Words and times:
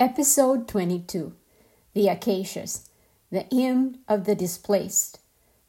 Episode 0.00 0.66
22 0.66 1.34
The 1.92 2.08
Acacias, 2.08 2.90
the 3.30 3.46
Hymn 3.52 3.98
of 4.08 4.24
the 4.24 4.34
Displaced, 4.34 5.20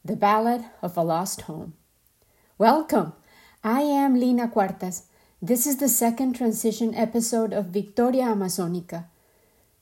the 0.03 0.15
Ballad 0.15 0.65
of 0.81 0.97
a 0.97 1.03
Lost 1.03 1.41
Home. 1.41 1.75
Welcome! 2.57 3.13
I 3.63 3.81
am 3.81 4.19
Lina 4.19 4.47
Cuartas. 4.47 5.03
This 5.43 5.67
is 5.67 5.77
the 5.77 5.87
second 5.87 6.33
transition 6.33 6.95
episode 6.95 7.53
of 7.53 7.67
Victoria 7.67 8.23
Amazonica. 8.23 9.05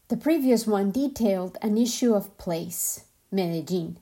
The 0.09 0.17
previous 0.17 0.67
one 0.67 0.91
detailed 0.91 1.57
an 1.61 1.77
issue 1.77 2.13
of 2.13 2.37
place, 2.37 3.05
Medellin. 3.31 3.95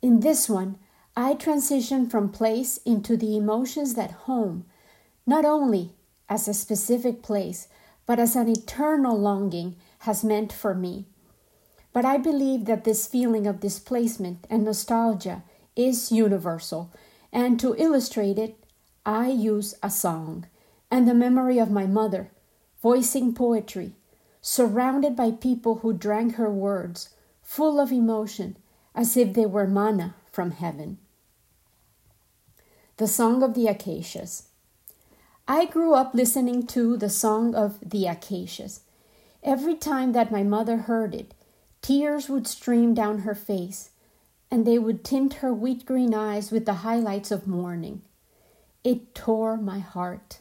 In 0.00 0.20
this 0.20 0.48
one, 0.48 0.78
I 1.14 1.34
transition 1.34 2.08
from 2.08 2.30
place 2.30 2.78
into 2.86 3.14
the 3.14 3.36
emotions 3.36 3.92
that 3.92 4.24
home, 4.24 4.64
not 5.26 5.44
only 5.44 5.92
as 6.30 6.48
a 6.48 6.54
specific 6.54 7.22
place, 7.22 7.68
but 8.10 8.18
as 8.18 8.34
an 8.34 8.48
eternal 8.48 9.16
longing 9.16 9.76
has 10.00 10.24
meant 10.24 10.52
for 10.52 10.74
me. 10.74 11.06
But 11.92 12.04
I 12.04 12.16
believe 12.16 12.64
that 12.64 12.82
this 12.82 13.06
feeling 13.06 13.46
of 13.46 13.60
displacement 13.60 14.48
and 14.50 14.64
nostalgia 14.64 15.44
is 15.76 16.10
universal, 16.10 16.90
and 17.32 17.60
to 17.60 17.76
illustrate 17.76 18.36
it, 18.36 18.56
I 19.06 19.28
use 19.28 19.76
a 19.80 19.90
song 19.90 20.46
and 20.90 21.06
the 21.06 21.14
memory 21.14 21.60
of 21.60 21.70
my 21.70 21.86
mother, 21.86 22.32
voicing 22.82 23.32
poetry, 23.32 23.92
surrounded 24.42 25.14
by 25.14 25.30
people 25.30 25.76
who 25.76 25.92
drank 25.92 26.34
her 26.34 26.50
words, 26.50 27.10
full 27.44 27.78
of 27.78 27.92
emotion, 27.92 28.56
as 28.92 29.16
if 29.16 29.34
they 29.34 29.46
were 29.46 29.68
manna 29.68 30.16
from 30.32 30.50
heaven. 30.50 30.98
The 32.96 33.06
Song 33.06 33.44
of 33.44 33.54
the 33.54 33.68
Acacias. 33.68 34.49
I 35.48 35.66
grew 35.66 35.94
up 35.94 36.14
listening 36.14 36.66
to 36.68 36.96
the 36.96 37.10
Song 37.10 37.54
of 37.54 37.78
the 37.80 38.06
Acacias. 38.06 38.80
Every 39.42 39.74
time 39.74 40.12
that 40.12 40.30
my 40.30 40.42
mother 40.42 40.78
heard 40.78 41.14
it, 41.14 41.34
tears 41.82 42.28
would 42.28 42.46
stream 42.46 42.94
down 42.94 43.20
her 43.20 43.34
face, 43.34 43.90
and 44.50 44.66
they 44.66 44.78
would 44.78 45.04
tint 45.04 45.34
her 45.34 45.52
wheat 45.52 45.86
green 45.86 46.14
eyes 46.14 46.50
with 46.50 46.66
the 46.66 46.84
highlights 46.84 47.30
of 47.30 47.46
mourning. 47.46 48.02
It 48.84 49.14
tore 49.14 49.56
my 49.56 49.78
heart. 49.78 50.38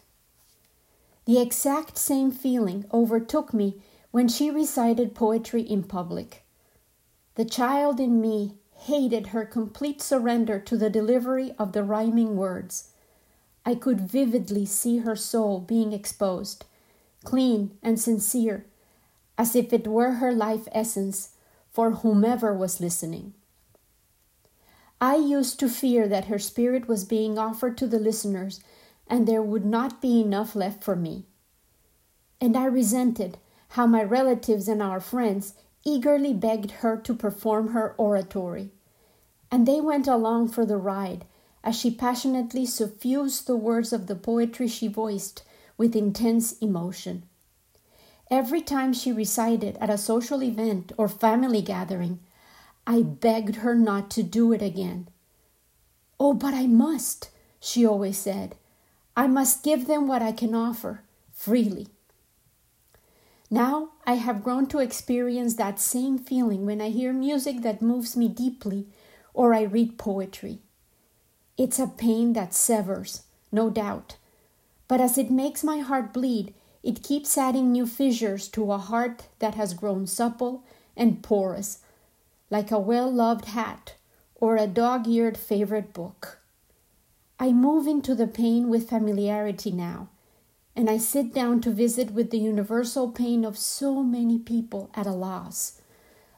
The 1.26 1.40
exact 1.42 1.98
same 1.98 2.32
feeling 2.32 2.86
overtook 2.94 3.54
me 3.54 3.82
when 4.12 4.28
she 4.28 4.50
recited 4.50 5.16
poetry 5.16 5.62
in 5.62 5.84
public. 5.84 6.44
The 7.36 7.46
child 7.46 8.00
in 8.00 8.20
me 8.20 8.56
hated 8.76 9.28
her 9.28 9.46
complete 9.46 10.02
surrender 10.02 10.60
to 10.60 10.78
the 10.78 10.90
delivery 10.90 11.54
of 11.60 11.74
the 11.74 11.84
rhyming 11.84 12.36
words. 12.36 12.92
I 13.70 13.76
could 13.76 14.02
vividly 14.02 14.66
see 14.66 14.98
her 14.98 15.16
soul 15.16 15.60
being 15.60 15.94
exposed, 15.94 16.66
clean 17.24 17.78
and 17.84 18.00
sincere, 18.00 18.66
as 19.38 19.56
if 19.56 19.72
it 19.72 19.88
were 19.88 20.14
her 20.14 20.32
life 20.32 20.68
essence 20.72 21.36
for 21.70 21.92
whomever 21.92 22.52
was 22.52 22.80
listening. 22.80 23.36
I 25.00 25.18
used 25.18 25.60
to 25.60 25.70
fear 25.70 26.08
that 26.08 26.26
her 26.26 26.40
spirit 26.40 26.88
was 26.88 27.06
being 27.06 27.38
offered 27.38 27.78
to 27.78 27.86
the 27.86 28.00
listeners 28.00 28.60
and 29.06 29.28
there 29.28 29.44
would 29.44 29.66
not 29.66 30.02
be 30.02 30.20
enough 30.20 30.56
left 30.56 30.84
for 30.84 30.96
me. 30.96 31.28
And 32.42 32.58
I 32.58 32.66
resented 32.66 33.38
how 33.76 33.86
my 33.86 34.02
relatives 34.02 34.68
and 34.68 34.82
our 34.82 35.00
friends 35.00 35.54
eagerly 35.86 36.34
begged 36.34 36.72
her 36.82 36.98
to 36.98 37.14
perform 37.14 37.74
her 37.74 37.94
oratory. 38.00 38.72
And 39.52 39.68
they 39.68 39.80
went 39.80 40.08
along 40.08 40.48
for 40.48 40.66
the 40.66 40.78
ride 40.78 41.26
as 41.64 41.76
she 41.76 41.92
passionately 41.92 42.66
suffused 42.66 43.48
the 43.48 43.56
words 43.56 43.92
of 43.92 44.08
the 44.08 44.16
poetry 44.16 44.68
she 44.68 44.88
voiced 44.88 45.44
with 45.78 45.96
intense 45.96 46.58
emotion. 46.60 47.24
Every 48.32 48.62
time 48.62 48.94
she 48.94 49.12
recited 49.12 49.78
at 49.82 49.90
a 49.90 49.98
social 49.98 50.44
event 50.44 50.92
or 50.98 51.08
family 51.08 51.62
gathering, 51.62 52.20
I 52.86 53.02
begged 53.02 53.58
her 53.58 53.76
not 53.76 54.12
to 54.12 54.24
do 54.24 54.54
it 54.54 54.62
again. 54.62 55.10
Oh, 56.20 56.34
but 56.34 56.54
I 56.54 56.68
must, 56.68 57.30
she 57.60 57.86
always 57.86 58.18
said. 58.18 58.56
I 59.16 59.28
must 59.28 59.64
give 59.64 59.88
them 59.88 60.08
what 60.08 60.22
I 60.22 60.32
can 60.32 60.54
offer 60.54 61.02
freely. 61.34 61.88
Now 63.50 63.90
I 64.06 64.14
have 64.14 64.44
grown 64.44 64.68
to 64.68 64.80
experience 64.80 65.56
that 65.56 65.80
same 65.80 66.20
feeling 66.20 66.66
when 66.66 66.82
I 66.82 66.90
hear 66.90 67.14
music 67.14 67.62
that 67.64 67.82
moves 67.82 68.16
me 68.16 68.28
deeply 68.28 68.88
or 69.34 69.54
I 69.54 69.64
read 69.64 69.98
poetry. 69.98 70.60
It's 71.60 71.78
a 71.78 71.88
pain 71.88 72.32
that 72.34 72.54
severs, 72.54 73.24
no 73.52 73.70
doubt. 73.70 74.16
But 74.88 75.02
as 75.02 75.18
it 75.18 75.30
makes 75.30 75.62
my 75.62 75.80
heart 75.80 76.14
bleed, 76.14 76.54
it 76.84 77.04
keeps 77.04 77.38
adding 77.38 77.74
new 77.74 77.86
fissures 77.86 78.48
to 78.50 78.72
a 78.72 78.78
heart 78.78 79.28
that 79.40 79.56
has 79.56 79.74
grown 79.74 80.08
supple 80.08 80.64
and 80.96 81.22
porous, 81.22 81.80
like 82.50 82.72
a 82.72 82.80
well 82.80 83.12
loved 83.12 83.44
hat 83.44 83.96
or 84.36 84.56
a 84.56 84.68
dog 84.68 85.06
eared 85.06 85.38
favorite 85.38 85.92
book. 85.92 86.40
I 87.38 87.52
move 87.52 87.88
into 87.88 88.16
the 88.16 88.28
pain 88.28 88.70
with 88.70 88.88
familiarity 88.88 89.72
now, 89.72 90.08
and 90.78 90.90
I 90.90 90.96
sit 90.96 91.34
down 91.34 91.60
to 91.62 91.72
visit 91.72 92.12
with 92.12 92.32
the 92.32 92.40
universal 92.40 93.12
pain 93.12 93.44
of 93.44 93.58
so 93.58 94.02
many 94.02 94.40
people 94.40 94.90
at 94.96 95.06
a 95.06 95.12
loss, 95.12 95.82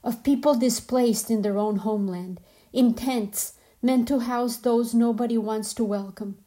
of 0.03 0.23
people 0.23 0.55
displaced 0.55 1.29
in 1.29 1.43
their 1.43 1.59
own 1.59 1.75
homeland, 1.75 2.41
in 2.73 2.95
tents 2.95 3.53
meant 3.81 4.07
to 4.07 4.19
house 4.19 4.57
those 4.57 4.93
nobody 4.93 5.37
wants 5.37 5.73
to 5.73 5.83
welcome, 5.83 6.37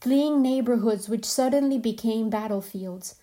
fleeing 0.00 0.42
neighborhoods 0.42 1.08
which 1.08 1.24
suddenly 1.24 1.78
became 1.78 2.28
battlefields, 2.28 3.16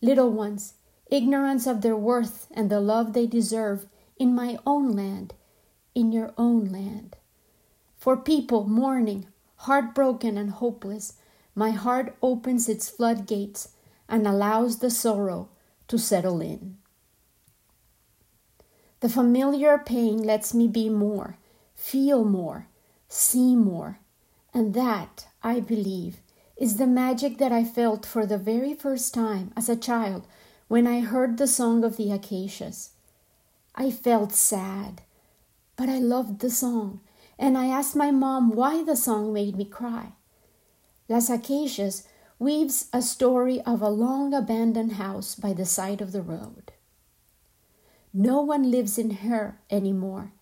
little 0.00 0.30
ones, 0.30 0.74
ignorance 1.10 1.66
of 1.66 1.82
their 1.82 1.96
worth 1.96 2.48
and 2.52 2.70
the 2.70 2.80
love 2.80 3.12
they 3.12 3.26
deserve 3.26 3.86
in 4.18 4.34
my 4.34 4.58
own 4.66 4.90
land, 4.90 5.34
in 5.94 6.12
your 6.12 6.32
own 6.36 6.64
land. 6.66 7.16
For 7.96 8.16
people 8.16 8.64
mourning, 8.64 9.26
heartbroken, 9.56 10.36
and 10.36 10.50
hopeless, 10.50 11.14
my 11.54 11.70
heart 11.70 12.16
opens 12.22 12.68
its 12.68 12.88
floodgates 12.88 13.70
and 14.08 14.26
allows 14.26 14.78
the 14.78 14.90
sorrow 14.90 15.48
to 15.88 15.98
settle 15.98 16.40
in. 16.40 16.76
The 19.00 19.08
familiar 19.08 19.78
pain 19.78 20.22
lets 20.22 20.54
me 20.54 20.68
be 20.68 20.88
more, 20.88 21.38
feel 21.74 22.24
more, 22.24 22.68
see 23.08 23.54
more. 23.56 24.00
And 24.52 24.74
that, 24.74 25.26
I 25.42 25.60
believe, 25.60 26.20
is 26.56 26.76
the 26.76 26.86
magic 26.86 27.38
that 27.38 27.52
I 27.52 27.64
felt 27.64 28.06
for 28.06 28.24
the 28.24 28.38
very 28.38 28.74
first 28.74 29.12
time 29.12 29.52
as 29.56 29.68
a 29.68 29.76
child 29.76 30.26
when 30.68 30.86
I 30.86 31.00
heard 31.00 31.36
the 31.36 31.46
song 31.46 31.84
of 31.84 31.96
the 31.96 32.10
acacias. 32.10 32.90
I 33.74 33.90
felt 33.90 34.32
sad, 34.32 35.02
but 35.76 35.88
I 35.88 35.98
loved 35.98 36.40
the 36.40 36.50
song, 36.50 37.00
and 37.38 37.58
I 37.58 37.66
asked 37.66 37.94
my 37.94 38.10
mom 38.10 38.50
why 38.50 38.82
the 38.82 38.96
song 38.96 39.32
made 39.32 39.56
me 39.56 39.66
cry. 39.66 40.12
Las 41.08 41.28
Acacias 41.28 42.08
weaves 42.38 42.88
a 42.92 43.02
story 43.02 43.60
of 43.62 43.82
a 43.82 43.88
long 43.88 44.34
abandoned 44.34 44.92
house 44.92 45.34
by 45.34 45.52
the 45.52 45.66
side 45.66 46.00
of 46.00 46.12
the 46.12 46.22
road. 46.22 46.72
No 48.12 48.40
one 48.40 48.70
lives 48.70 48.98
in 48.98 49.10
her 49.10 49.60
anymore, 49.70 50.32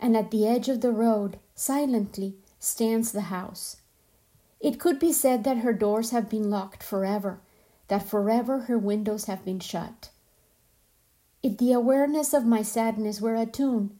and 0.00 0.16
at 0.16 0.30
the 0.30 0.46
edge 0.46 0.68
of 0.68 0.80
the 0.80 0.92
road, 0.92 1.38
silently, 1.58 2.36
stands 2.60 3.12
the 3.12 3.22
house. 3.22 3.78
It 4.60 4.78
could 4.78 4.98
be 4.98 5.12
said 5.12 5.44
that 5.44 5.58
her 5.58 5.72
doors 5.72 6.10
have 6.10 6.30
been 6.30 6.50
locked 6.50 6.82
forever, 6.82 7.40
that 7.88 8.08
forever 8.08 8.60
her 8.60 8.78
windows 8.78 9.24
have 9.24 9.44
been 9.44 9.60
shut. 9.60 10.10
If 11.42 11.58
the 11.58 11.72
awareness 11.72 12.32
of 12.32 12.44
my 12.44 12.62
sadness 12.62 13.20
were 13.20 13.34
a 13.34 13.46
tune, 13.46 13.98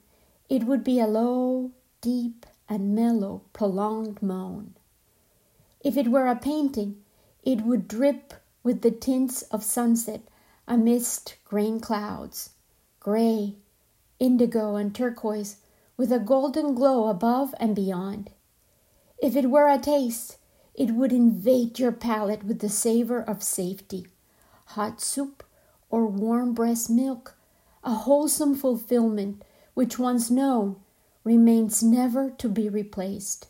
it 0.49 0.65
would 0.65 0.85
be 0.85 1.01
a 1.01 1.07
low, 1.07 1.73
deep, 2.01 2.47
and 2.69 2.95
mellow, 2.95 3.43
prolonged 3.53 4.23
moan. 4.23 4.75
If 5.81 5.97
it 5.97 6.09
were 6.09 6.27
a 6.27 6.37
painting, 6.37 7.03
it 7.43 7.63
would 7.63 7.89
drip 7.89 8.35
with 8.63 8.83
the 8.83 8.91
tints 8.91 9.43
of 9.43 9.65
sunset 9.65 10.23
amidst 10.67 11.37
grain 11.45 11.81
clouds, 11.81 12.51
gray, 13.01 13.55
indigo, 14.19 14.77
and 14.77 14.95
turquoise, 14.95 15.57
with 15.99 16.13
a 16.13 16.19
golden 16.19 16.75
glow 16.75 17.09
above 17.09 17.55
and 17.61 17.77
beyond. 17.77 18.31
If 19.21 19.37
it 19.37 19.51
were 19.51 19.69
a 19.69 19.79
taste, 19.79 20.39
it 20.75 20.93
would 20.93 21.13
invade 21.13 21.81
your 21.81 21.93
palate 21.93 22.45
with 22.45 22.61
the 22.61 22.69
savor 22.69 23.21
of 23.21 23.43
safety. 23.43 24.07
Hot 24.67 25.01
soup 25.01 25.43
or 25.91 26.07
warm 26.07 26.55
breast 26.55 26.89
milk, 26.89 27.35
a 27.83 27.93
wholesome 27.93 28.55
fulfillment 28.55 29.43
which 29.75 29.99
once 29.99 30.31
known 30.31 30.77
remains 31.25 31.83
never 31.83 32.31
to 32.31 32.49
be 32.49 32.69
replaced. 32.69 33.49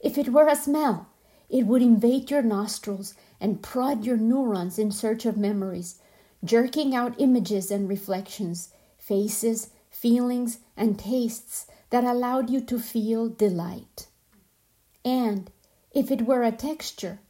If 0.00 0.18
it 0.18 0.28
were 0.28 0.48
a 0.48 0.56
smell, 0.56 1.08
it 1.48 1.66
would 1.66 1.82
invade 1.82 2.30
your 2.30 2.42
nostrils 2.42 3.14
and 3.40 3.62
prod 3.62 4.04
your 4.04 4.18
neurons 4.18 4.78
in 4.78 4.90
search 4.90 5.24
of 5.24 5.38
memories, 5.38 5.98
jerking 6.44 6.94
out 6.94 7.14
images 7.18 7.70
and 7.70 7.88
reflections, 7.88 8.68
faces, 8.98 9.70
feelings, 10.04 10.58
and 10.76 10.98
tastes 10.98 11.66
that 11.88 12.04
allowed 12.04 12.50
you 12.50 12.60
to 12.60 12.78
feel 12.78 13.26
delight. 13.26 14.06
And 15.02 15.50
if 15.92 16.10
it 16.10 16.26
were 16.26 16.42
a 16.42 16.52
texture, 16.52 17.20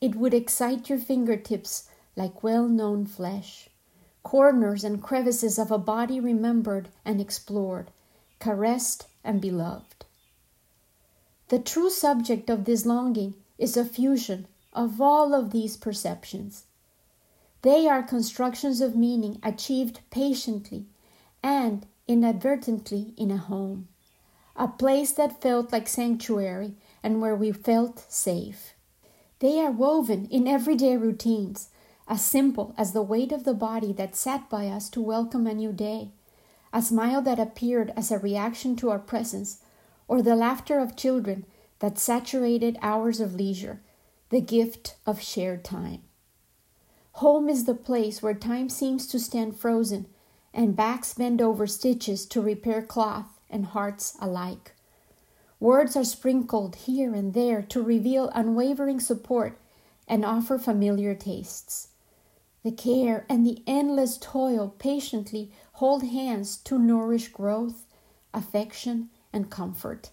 it 0.00 0.16
would 0.16 0.34
excite 0.34 0.88
your 0.88 0.98
fingertips 0.98 1.88
like 2.16 2.42
well 2.42 2.66
known 2.66 3.06
flesh, 3.06 3.68
corners 4.24 4.82
and 4.82 5.00
crevices 5.00 5.56
of 5.56 5.70
a 5.70 5.78
body 5.78 6.18
remembered 6.18 6.88
and 7.04 7.20
explored, 7.20 7.92
caressed 8.40 9.06
and 9.22 9.40
beloved. 9.40 10.04
The 11.46 11.60
true 11.60 11.90
subject 11.90 12.50
of 12.50 12.64
this 12.64 12.84
longing 12.84 13.34
is 13.56 13.76
a 13.76 13.84
fusion 13.84 14.48
of 14.72 15.00
all 15.00 15.32
of 15.32 15.52
these 15.52 15.76
perceptions. 15.76 16.64
They 17.62 17.86
are 17.86 18.02
constructions 18.02 18.80
of 18.80 18.96
meaning 18.96 19.38
achieved 19.44 20.00
patiently 20.10 20.86
and 21.40 21.86
inadvertently 22.08 23.14
in 23.16 23.30
a 23.30 23.36
home, 23.36 23.88
a 24.54 24.68
place 24.68 25.12
that 25.12 25.40
felt 25.42 25.72
like 25.72 25.88
sanctuary 25.88 26.74
and 27.02 27.20
where 27.20 27.34
we 27.34 27.52
felt 27.52 28.04
safe. 28.08 28.74
They 29.40 29.60
are 29.60 29.70
woven 29.70 30.26
in 30.26 30.46
everyday 30.46 30.96
routines, 30.96 31.68
as 32.08 32.24
simple 32.24 32.74
as 32.78 32.92
the 32.92 33.02
weight 33.02 33.32
of 33.32 33.44
the 33.44 33.54
body 33.54 33.92
that 33.92 34.16
sat 34.16 34.48
by 34.48 34.68
us 34.68 34.88
to 34.90 35.00
welcome 35.00 35.46
a 35.46 35.54
new 35.54 35.72
day, 35.72 36.12
a 36.72 36.80
smile 36.80 37.20
that 37.22 37.38
appeared 37.38 37.92
as 37.96 38.10
a 38.10 38.18
reaction 38.18 38.76
to 38.76 38.90
our 38.90 38.98
presence, 38.98 39.62
or 40.08 40.22
the 40.22 40.36
laughter 40.36 40.78
of 40.78 40.96
children 40.96 41.44
that 41.80 41.98
saturated 41.98 42.78
hours 42.80 43.20
of 43.20 43.34
leisure, 43.34 43.80
the 44.30 44.40
gift 44.40 44.96
of 45.04 45.20
shared 45.20 45.64
time. 45.64 46.02
Home 47.12 47.48
is 47.48 47.64
the 47.64 47.74
place 47.74 48.22
where 48.22 48.34
time 48.34 48.68
seems 48.68 49.06
to 49.08 49.18
stand 49.18 49.58
frozen 49.58 50.06
and 50.56 50.74
backs 50.74 51.12
bend 51.12 51.42
over 51.42 51.66
stitches 51.66 52.24
to 52.24 52.40
repair 52.40 52.80
cloth 52.80 53.38
and 53.50 53.66
hearts 53.66 54.16
alike. 54.20 54.72
Words 55.60 55.94
are 55.96 56.04
sprinkled 56.04 56.76
here 56.76 57.14
and 57.14 57.34
there 57.34 57.60
to 57.62 57.82
reveal 57.82 58.30
unwavering 58.34 58.98
support 58.98 59.60
and 60.08 60.24
offer 60.24 60.56
familiar 60.56 61.14
tastes. 61.14 61.88
The 62.64 62.72
care 62.72 63.26
and 63.28 63.46
the 63.46 63.62
endless 63.66 64.16
toil 64.16 64.74
patiently 64.78 65.52
hold 65.74 66.02
hands 66.02 66.56
to 66.64 66.78
nourish 66.78 67.28
growth, 67.28 67.84
affection, 68.32 69.10
and 69.32 69.50
comfort. 69.50 70.10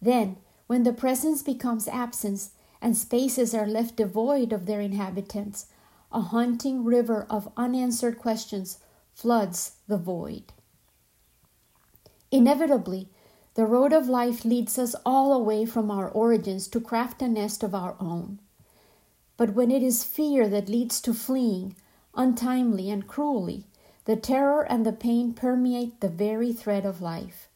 Then, 0.00 0.38
when 0.66 0.82
the 0.82 0.92
presence 0.94 1.42
becomes 1.42 1.88
absence 1.88 2.52
and 2.80 2.96
spaces 2.96 3.54
are 3.54 3.66
left 3.66 3.96
devoid 3.96 4.52
of 4.52 4.64
their 4.64 4.80
inhabitants, 4.80 5.66
a 6.10 6.20
haunting 6.20 6.84
river 6.84 7.26
of 7.28 7.52
unanswered 7.56 8.18
questions 8.18 8.78
floods 9.18 9.72
the 9.88 9.96
void. 9.96 10.44
Inevitably, 12.30 13.08
the 13.54 13.66
road 13.66 13.92
of 13.92 14.08
life 14.08 14.44
leads 14.44 14.78
us 14.78 14.94
all 15.04 15.32
away 15.32 15.66
from 15.66 15.90
our 15.90 16.08
origins 16.08 16.68
to 16.68 16.80
craft 16.80 17.20
a 17.20 17.26
nest 17.26 17.64
of 17.64 17.74
our 17.74 17.96
own. 17.98 18.38
But 19.36 19.54
when 19.54 19.72
it 19.72 19.82
is 19.82 20.04
fear 20.04 20.46
that 20.48 20.68
leads 20.68 21.00
to 21.00 21.12
fleeing, 21.12 21.74
untimely 22.14 22.90
and 22.90 23.08
cruelly, 23.08 23.66
the 24.04 24.14
terror 24.14 24.62
and 24.62 24.86
the 24.86 24.92
pain 24.92 25.34
permeate 25.34 26.00
the 26.00 26.08
very 26.08 26.52
thread 26.52 26.86
of 26.86 27.02
life. 27.02 27.48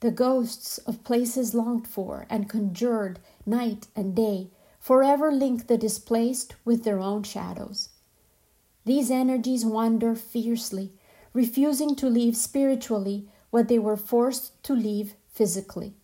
The 0.00 0.10
ghosts 0.10 0.76
of 0.76 1.02
places 1.02 1.54
longed 1.54 1.88
for 1.88 2.26
and 2.28 2.46
conjured 2.46 3.20
night 3.46 3.86
and 3.96 4.14
day 4.14 4.50
forever 4.78 5.32
link 5.32 5.66
the 5.66 5.78
displaced 5.78 6.56
with 6.62 6.84
their 6.84 7.00
own 7.00 7.22
shadows. 7.22 7.88
These 8.84 9.10
energies 9.10 9.64
wander 9.64 10.14
fiercely, 10.14 10.92
refusing 11.32 11.96
to 11.96 12.08
leave 12.08 12.36
spiritually 12.36 13.28
what 13.50 13.68
they 13.68 13.78
were 13.78 13.96
forced 13.96 14.62
to 14.64 14.74
leave 14.74 15.14
physically. 15.28 15.94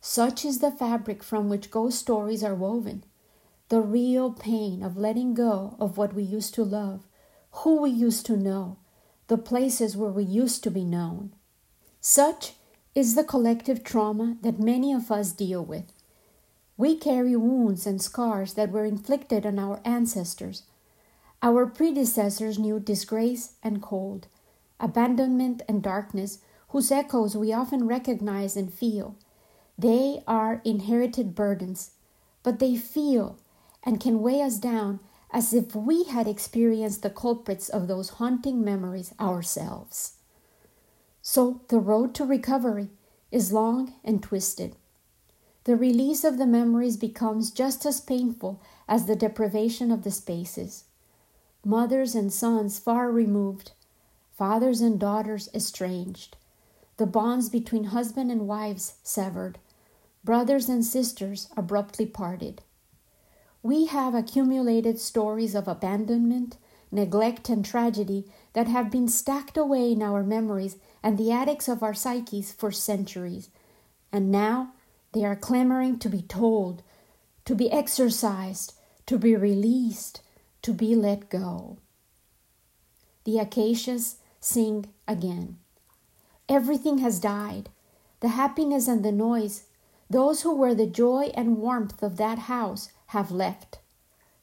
Such 0.00 0.44
is 0.44 0.58
the 0.58 0.70
fabric 0.70 1.22
from 1.22 1.48
which 1.48 1.70
ghost 1.70 1.98
stories 1.98 2.42
are 2.42 2.54
woven. 2.54 3.04
The 3.68 3.80
real 3.80 4.32
pain 4.32 4.82
of 4.82 4.96
letting 4.96 5.32
go 5.34 5.76
of 5.78 5.96
what 5.96 6.12
we 6.12 6.24
used 6.24 6.54
to 6.54 6.64
love, 6.64 7.06
who 7.52 7.80
we 7.80 7.90
used 7.90 8.26
to 8.26 8.36
know, 8.36 8.78
the 9.28 9.38
places 9.38 9.96
where 9.96 10.10
we 10.10 10.24
used 10.24 10.64
to 10.64 10.70
be 10.70 10.84
known. 10.84 11.32
Such 12.00 12.54
is 12.94 13.14
the 13.14 13.24
collective 13.24 13.84
trauma 13.84 14.36
that 14.42 14.58
many 14.58 14.92
of 14.92 15.10
us 15.10 15.32
deal 15.32 15.64
with. 15.64 15.92
We 16.76 16.96
carry 16.96 17.36
wounds 17.36 17.86
and 17.86 18.02
scars 18.02 18.54
that 18.54 18.72
were 18.72 18.84
inflicted 18.84 19.46
on 19.46 19.58
our 19.58 19.80
ancestors. 19.84 20.64
Our 21.44 21.66
predecessors 21.66 22.56
knew 22.56 22.78
disgrace 22.78 23.54
and 23.64 23.82
cold, 23.82 24.28
abandonment 24.78 25.62
and 25.68 25.82
darkness 25.82 26.38
whose 26.68 26.92
echoes 26.92 27.36
we 27.36 27.52
often 27.52 27.88
recognize 27.88 28.56
and 28.56 28.72
feel. 28.72 29.16
They 29.76 30.22
are 30.28 30.62
inherited 30.64 31.34
burdens, 31.34 31.90
but 32.44 32.60
they 32.60 32.76
feel 32.76 33.38
and 33.82 33.98
can 33.98 34.22
weigh 34.22 34.40
us 34.40 34.58
down 34.58 35.00
as 35.32 35.52
if 35.52 35.74
we 35.74 36.04
had 36.04 36.28
experienced 36.28 37.02
the 37.02 37.10
culprits 37.10 37.68
of 37.68 37.88
those 37.88 38.10
haunting 38.10 38.64
memories 38.64 39.12
ourselves. 39.18 40.12
So 41.22 41.62
the 41.68 41.80
road 41.80 42.14
to 42.16 42.24
recovery 42.24 42.90
is 43.32 43.52
long 43.52 43.94
and 44.04 44.22
twisted. 44.22 44.76
The 45.64 45.76
release 45.76 46.22
of 46.22 46.38
the 46.38 46.46
memories 46.46 46.96
becomes 46.96 47.50
just 47.50 47.84
as 47.84 48.00
painful 48.00 48.62
as 48.86 49.06
the 49.06 49.16
deprivation 49.16 49.90
of 49.90 50.04
the 50.04 50.10
spaces. 50.12 50.84
Mothers 51.64 52.16
and 52.16 52.32
sons 52.32 52.80
far 52.80 53.12
removed, 53.12 53.70
fathers 54.36 54.80
and 54.80 54.98
daughters 54.98 55.48
estranged, 55.54 56.36
the 56.96 57.06
bonds 57.06 57.48
between 57.48 57.84
husband 57.84 58.32
and 58.32 58.48
wives 58.48 58.94
severed, 59.04 59.60
brothers 60.24 60.68
and 60.68 60.84
sisters 60.84 61.48
abruptly 61.56 62.06
parted. 62.06 62.62
We 63.62 63.86
have 63.86 64.12
accumulated 64.12 64.98
stories 64.98 65.54
of 65.54 65.68
abandonment, 65.68 66.56
neglect, 66.90 67.48
and 67.48 67.64
tragedy 67.64 68.26
that 68.54 68.66
have 68.66 68.90
been 68.90 69.06
stacked 69.06 69.56
away 69.56 69.92
in 69.92 70.02
our 70.02 70.24
memories 70.24 70.78
and 71.00 71.16
the 71.16 71.30
attics 71.30 71.68
of 71.68 71.82
our 71.84 71.94
psyches 71.94 72.50
for 72.50 72.72
centuries, 72.72 73.50
and 74.10 74.32
now 74.32 74.72
they 75.12 75.24
are 75.24 75.36
clamoring 75.36 76.00
to 76.00 76.08
be 76.08 76.22
told, 76.22 76.82
to 77.44 77.54
be 77.54 77.70
exorcised, 77.70 78.74
to 79.06 79.16
be 79.16 79.36
released, 79.36 80.22
to 80.62 80.72
be 80.72 80.94
let 80.94 81.28
go. 81.28 81.78
The 83.24 83.38
acacias 83.38 84.16
sing 84.40 84.86
again. 85.06 85.58
Everything 86.48 86.98
has 86.98 87.20
died. 87.20 87.68
The 88.20 88.28
happiness 88.28 88.88
and 88.88 89.04
the 89.04 89.12
noise, 89.12 89.64
those 90.08 90.42
who 90.42 90.54
were 90.54 90.74
the 90.74 90.86
joy 90.86 91.32
and 91.34 91.58
warmth 91.58 92.02
of 92.02 92.16
that 92.16 92.40
house, 92.40 92.90
have 93.08 93.30
left. 93.30 93.78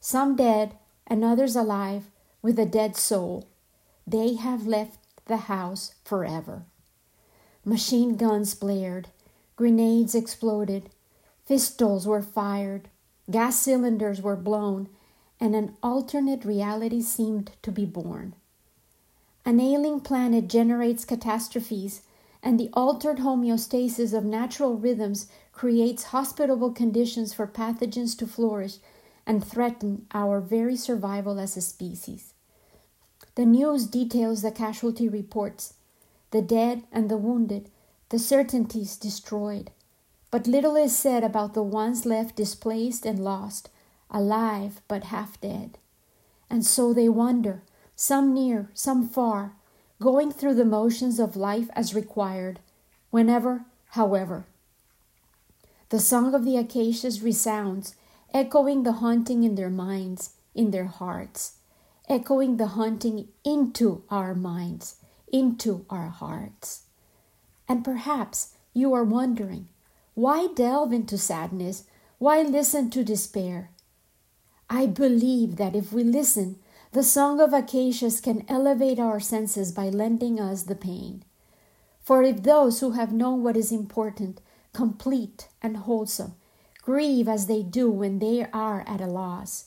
Some 0.00 0.36
dead, 0.36 0.76
and 1.06 1.24
others 1.24 1.56
alive, 1.56 2.04
with 2.42 2.58
a 2.58 2.66
dead 2.66 2.96
soul. 2.96 3.48
They 4.06 4.34
have 4.34 4.66
left 4.66 4.98
the 5.26 5.38
house 5.38 5.94
forever. 6.04 6.64
Machine 7.64 8.16
guns 8.16 8.54
blared, 8.54 9.08
grenades 9.56 10.14
exploded, 10.14 10.90
pistols 11.46 12.06
were 12.06 12.22
fired, 12.22 12.88
gas 13.30 13.58
cylinders 13.58 14.22
were 14.22 14.36
blown, 14.36 14.88
and 15.40 15.54
an 15.54 15.74
alternate 15.82 16.44
reality 16.44 17.00
seemed 17.00 17.50
to 17.62 17.72
be 17.72 17.86
born. 17.86 18.34
An 19.44 19.58
ailing 19.58 20.00
planet 20.00 20.48
generates 20.48 21.04
catastrophes, 21.04 22.02
and 22.42 22.60
the 22.60 22.70
altered 22.74 23.18
homeostasis 23.18 24.12
of 24.16 24.24
natural 24.24 24.76
rhythms 24.76 25.26
creates 25.52 26.04
hospitable 26.04 26.72
conditions 26.72 27.32
for 27.32 27.46
pathogens 27.46 28.16
to 28.18 28.26
flourish 28.26 28.76
and 29.26 29.44
threaten 29.44 30.06
our 30.12 30.40
very 30.40 30.76
survival 30.76 31.38
as 31.38 31.56
a 31.56 31.60
species. 31.60 32.34
The 33.34 33.46
news 33.46 33.86
details 33.86 34.42
the 34.42 34.50
casualty 34.50 35.08
reports, 35.08 35.74
the 36.30 36.42
dead 36.42 36.82
and 36.92 37.08
the 37.08 37.16
wounded, 37.16 37.70
the 38.10 38.18
certainties 38.18 38.96
destroyed. 38.96 39.70
But 40.30 40.46
little 40.46 40.76
is 40.76 40.96
said 40.96 41.24
about 41.24 41.54
the 41.54 41.62
ones 41.62 42.04
left 42.04 42.36
displaced 42.36 43.06
and 43.06 43.24
lost, 43.24 43.68
alive 44.10 44.80
but 44.88 45.04
half 45.04 45.40
dead. 45.40 45.78
And 46.48 46.64
so 46.64 46.92
they 46.92 47.08
wander, 47.08 47.62
some 47.94 48.34
near, 48.34 48.70
some 48.74 49.08
far, 49.08 49.54
going 50.00 50.32
through 50.32 50.54
the 50.54 50.64
motions 50.64 51.20
of 51.20 51.36
life 51.36 51.68
as 51.74 51.94
required, 51.94 52.60
whenever, 53.10 53.64
however. 53.90 54.46
The 55.90 56.00
song 56.00 56.34
of 56.34 56.44
the 56.44 56.56
acacias 56.56 57.22
resounds, 57.22 57.94
echoing 58.32 58.82
the 58.82 58.92
haunting 58.92 59.42
in 59.42 59.54
their 59.54 59.70
minds, 59.70 60.30
in 60.54 60.70
their 60.70 60.86
hearts, 60.86 61.58
echoing 62.08 62.56
the 62.56 62.68
haunting 62.68 63.28
into 63.44 64.02
our 64.10 64.34
minds, 64.34 64.96
into 65.32 65.84
our 65.90 66.08
hearts. 66.08 66.82
And 67.68 67.84
perhaps 67.84 68.54
you 68.72 68.92
are 68.94 69.04
wondering 69.04 69.68
why 70.14 70.48
delve 70.48 70.92
into 70.92 71.16
sadness? 71.16 71.84
Why 72.18 72.42
listen 72.42 72.90
to 72.90 73.04
despair? 73.04 73.70
I 74.72 74.86
believe 74.86 75.56
that 75.56 75.74
if 75.74 75.92
we 75.92 76.04
listen 76.04 76.60
the 76.92 77.02
Song 77.02 77.40
of 77.40 77.52
Acacias 77.52 78.20
can 78.20 78.44
elevate 78.48 79.00
our 79.00 79.18
senses 79.18 79.72
by 79.72 79.88
lending 79.88 80.38
us 80.38 80.62
the 80.62 80.76
pain. 80.76 81.24
For 82.00 82.22
if 82.22 82.44
those 82.44 82.78
who 82.78 82.92
have 82.92 83.12
known 83.12 83.42
what 83.42 83.56
is 83.56 83.72
important, 83.72 84.40
complete, 84.72 85.48
and 85.60 85.76
wholesome 85.76 86.34
grieve 86.82 87.28
as 87.28 87.46
they 87.46 87.62
do 87.62 87.90
when 87.90 88.20
they 88.20 88.46
are 88.52 88.84
at 88.86 89.00
a 89.00 89.06
loss, 89.06 89.66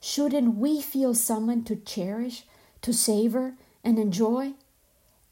shouldn't 0.00 0.56
we 0.56 0.80
feel 0.80 1.14
summoned 1.14 1.66
to 1.66 1.76
cherish, 1.76 2.44
to 2.82 2.92
savor 2.92 3.56
and 3.82 3.98
enjoy 3.98 4.54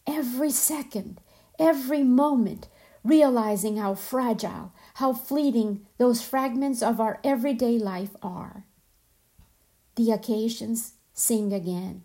every 0.05 0.51
second, 0.51 1.21
every 1.61 2.03
moment, 2.03 2.67
realizing 3.05 3.77
how 3.77 3.95
fragile, 3.95 4.73
how 4.95 5.13
fleeting 5.13 5.87
those 5.99 6.23
fragments 6.23 6.83
of 6.83 7.01
our 7.01 7.21
everyday 7.25 7.79
life 7.79 8.17
are. 8.21 8.65
The 9.97 10.11
acacias 10.11 10.93
sing 11.15 11.53
again. 11.53 12.03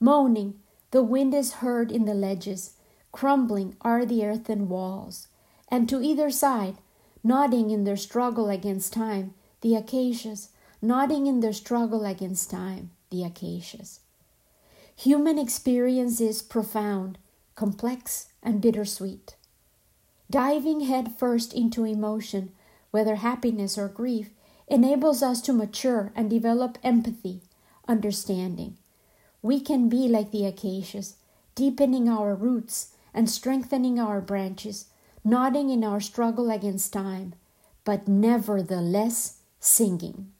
Moaning, 0.00 0.60
the 0.90 1.02
wind 1.02 1.34
is 1.34 1.54
heard 1.54 1.90
in 1.90 2.04
the 2.04 2.14
ledges, 2.14 2.74
crumbling 3.12 3.76
are 3.80 4.04
the 4.04 4.24
earthen 4.24 4.68
walls, 4.68 5.28
and 5.68 5.88
to 5.88 6.02
either 6.02 6.30
side, 6.30 6.76
nodding 7.22 7.70
in 7.70 7.84
their 7.84 7.96
struggle 7.96 8.48
against 8.48 8.92
time, 8.92 9.34
the 9.60 9.74
acacias, 9.74 10.50
nodding 10.82 11.26
in 11.26 11.40
their 11.40 11.52
struggle 11.52 12.04
against 12.04 12.50
time, 12.50 12.90
the 13.10 13.24
acacias. 13.24 14.00
Human 14.96 15.38
experience 15.38 16.20
is 16.20 16.42
profound, 16.42 17.18
complex, 17.54 18.28
and 18.42 18.60
bittersweet. 18.60 19.36
Diving 20.30 20.80
headfirst 20.80 21.54
into 21.54 21.84
emotion, 21.84 22.52
whether 22.90 23.16
happiness 23.16 23.78
or 23.78 23.88
grief, 23.88 24.30
enables 24.68 25.22
us 25.22 25.40
to 25.42 25.52
mature 25.52 26.12
and 26.14 26.30
develop 26.30 26.78
empathy, 26.82 27.42
understanding. 27.86 28.76
We 29.42 29.60
can 29.60 29.88
be 29.88 30.08
like 30.08 30.30
the 30.30 30.46
acacias, 30.46 31.16
deepening 31.54 32.08
our 32.08 32.34
roots 32.34 32.94
and 33.12 33.28
strengthening 33.28 34.00
our 34.00 34.20
branches, 34.20 34.86
nodding 35.22 35.70
in 35.70 35.84
our 35.84 36.00
struggle 36.00 36.50
against 36.50 36.92
time, 36.92 37.34
but 37.84 38.08
nevertheless 38.08 39.38
singing. 39.60 40.32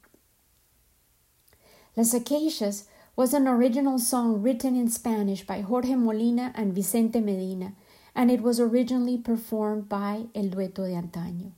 Las 1.95 2.13
Acacias 2.13 2.85
was 3.15 3.33
an 3.33 3.47
original 3.47 3.97
song 3.97 4.41
written 4.41 4.75
in 4.75 4.89
Spanish 4.89 5.45
by 5.45 5.61
Jorge 5.61 5.95
Molina 5.95 6.51
and 6.55 6.73
Vicente 6.73 7.21
Medina, 7.21 7.73
and 8.13 8.29
it 8.29 8.41
was 8.41 8.59
originally 8.59 9.17
performed 9.17 9.87
by 9.87 10.25
El 10.35 10.49
Dueto 10.49 10.85
de 10.85 10.93
Antaño. 10.93 11.51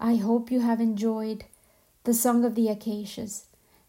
I 0.00 0.16
hope 0.16 0.50
you 0.50 0.60
have 0.60 0.80
enjoyed 0.80 1.44
the 2.04 2.14
Song 2.14 2.44
of 2.44 2.54
the 2.54 2.68
Acacias, 2.68 3.46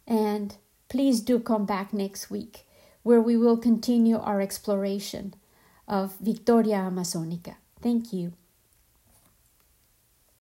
and 0.07 0.55
please 0.89 1.19
do 1.19 1.39
come 1.39 1.65
back 1.65 1.93
next 1.93 2.31
week 2.31 2.65
where 3.03 3.21
we 3.21 3.37
will 3.37 3.57
continue 3.57 4.17
our 4.17 4.41
exploration 4.41 5.33
of 5.87 6.17
Victoria 6.19 6.77
Amazonica. 6.77 7.55
Thank 7.81 8.11
you. 8.11 8.33